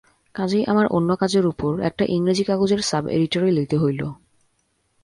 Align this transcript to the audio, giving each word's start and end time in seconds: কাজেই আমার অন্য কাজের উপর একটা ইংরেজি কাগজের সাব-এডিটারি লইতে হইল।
কাজেই 0.35 0.65
আমার 0.65 0.85
অন্য 0.87 1.09
কাজের 1.15 1.45
উপর 1.45 1.71
একটা 1.81 2.03
ইংরেজি 2.07 2.43
কাগজের 2.43 2.81
সাব-এডিটারি 2.81 3.51
লইতে 3.51 3.77
হইল। 3.77 4.01